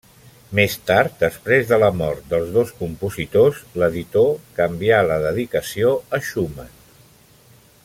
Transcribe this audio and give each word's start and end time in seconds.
Més 0.59 0.75
tard, 0.85 1.11
després 1.23 1.67
de 1.71 1.77
la 1.83 1.89
mort 1.99 2.23
dels 2.31 2.49
dos 2.55 2.71
compositors, 2.79 3.61
l'editor 3.83 4.33
canvià 4.61 5.03
la 5.13 5.19
dedicació 5.27 5.93
a 6.19 6.23
Schumann. 6.31 6.77